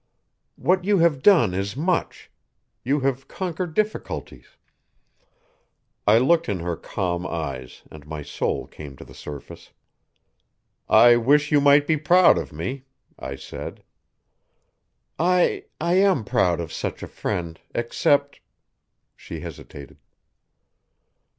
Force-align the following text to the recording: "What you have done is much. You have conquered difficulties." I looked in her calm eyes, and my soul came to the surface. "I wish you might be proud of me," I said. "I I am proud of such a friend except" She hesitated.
"What 0.55 0.83
you 0.83 0.97
have 0.97 1.21
done 1.21 1.53
is 1.53 1.77
much. 1.77 2.31
You 2.83 3.01
have 3.01 3.27
conquered 3.27 3.75
difficulties." 3.75 4.47
I 6.07 6.17
looked 6.17 6.49
in 6.49 6.57
her 6.61 6.75
calm 6.75 7.27
eyes, 7.27 7.83
and 7.91 8.07
my 8.07 8.23
soul 8.23 8.65
came 8.65 8.95
to 8.97 9.05
the 9.05 9.13
surface. 9.13 9.73
"I 10.89 11.17
wish 11.17 11.51
you 11.51 11.61
might 11.61 11.85
be 11.85 11.97
proud 11.97 12.39
of 12.39 12.51
me," 12.51 12.85
I 13.19 13.35
said. 13.35 13.83
"I 15.19 15.65
I 15.79 15.97
am 15.97 16.25
proud 16.25 16.59
of 16.59 16.73
such 16.73 17.03
a 17.03 17.07
friend 17.07 17.61
except" 17.75 18.39
She 19.15 19.41
hesitated. 19.41 19.97